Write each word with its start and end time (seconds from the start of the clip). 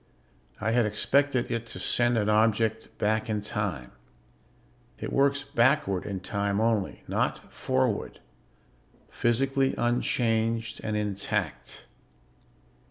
I 0.59 0.71
had 0.71 0.87
expected 0.87 1.51
it 1.51 1.67
to 1.67 1.79
send 1.79 2.17
an 2.17 2.27
object 2.27 2.87
back 2.97 3.29
in 3.29 3.39
time 3.41 3.91
it 4.97 5.13
works 5.13 5.43
backward 5.43 6.07
in 6.07 6.21
time 6.21 6.59
only, 6.59 7.03
not 7.07 7.53
forward 7.53 8.19
physically 9.11 9.75
unchanged 9.77 10.81
and 10.83 10.97
intact. 10.97 11.85